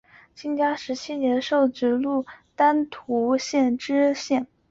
[0.33, 4.47] 嘉靖十七年授直隶丹徒县知县。